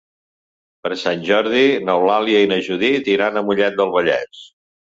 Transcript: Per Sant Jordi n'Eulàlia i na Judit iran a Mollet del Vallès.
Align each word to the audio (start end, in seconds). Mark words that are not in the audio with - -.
Per 0.87 0.97
Sant 1.01 1.21
Jordi 1.27 1.61
n'Eulàlia 1.89 2.41
i 2.47 2.49
na 2.55 2.59
Judit 2.71 3.13
iran 3.19 3.39
a 3.43 3.47
Mollet 3.51 3.81
del 3.83 3.97
Vallès. 3.99 4.43